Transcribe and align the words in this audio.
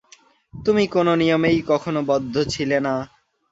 তুমি 0.53 0.83
কোন 0.87 1.07
নিয়মেই 1.15 1.57
কখনও 1.67 2.01
বদ্ধ 2.07 2.35
ছিলে 2.47 2.77
না। 2.79 2.93